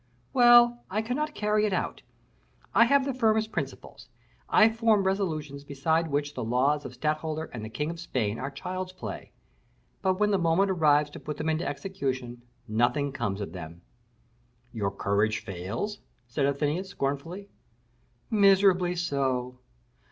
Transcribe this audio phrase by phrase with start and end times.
[0.33, 2.01] _""Well, I cannot carry it out.
[2.73, 4.09] I have the firmest principles;
[4.49, 7.99] I form resolutions beside which the laws of the Stadtholder and of the King of
[7.99, 9.31] Spain are child's play;
[10.01, 13.83] but when the moment arrives to put them into execution, nothing comes of them."
[14.73, 17.49] "Your courage fails?" said Athenais, scornfully.
[18.31, 19.59] "Miserably so."